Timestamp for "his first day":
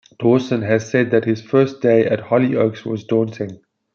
1.25-2.07